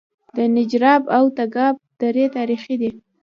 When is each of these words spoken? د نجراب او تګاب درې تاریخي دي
د 0.35 0.37
نجراب 0.55 1.03
او 1.17 1.25
تګاب 1.37 1.75
درې 2.01 2.25
تاریخي 2.37 2.75
دي 2.81 2.91